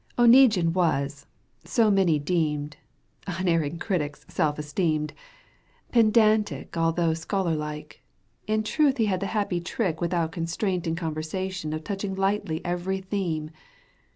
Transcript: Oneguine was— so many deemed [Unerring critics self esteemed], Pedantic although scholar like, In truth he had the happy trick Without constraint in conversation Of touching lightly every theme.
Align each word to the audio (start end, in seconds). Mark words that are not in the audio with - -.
Oneguine 0.17 0.73
was— 0.73 1.27
so 1.63 1.91
many 1.91 2.17
deemed 2.17 2.77
[Unerring 3.27 3.77
critics 3.77 4.25
self 4.27 4.57
esteemed], 4.57 5.13
Pedantic 5.91 6.75
although 6.75 7.13
scholar 7.13 7.53
like, 7.55 8.01
In 8.47 8.63
truth 8.63 8.97
he 8.97 9.05
had 9.05 9.19
the 9.19 9.27
happy 9.27 9.61
trick 9.61 10.01
Without 10.01 10.31
constraint 10.31 10.87
in 10.87 10.95
conversation 10.95 11.71
Of 11.71 11.83
touching 11.83 12.15
lightly 12.15 12.65
every 12.65 12.99
theme. 12.99 13.51